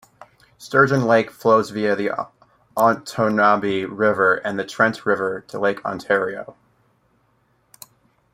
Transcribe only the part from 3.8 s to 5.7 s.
River and the Trent River to